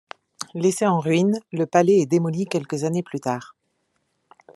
Laissé 0.55 0.87
en 0.87 0.99
ruine, 0.99 1.39
le 1.51 1.67
palais 1.67 1.99
est 1.99 2.05
démoli 2.07 2.45
quelques 2.47 2.85
années 2.85 3.03
plus 3.03 3.19
tard. 3.19 3.55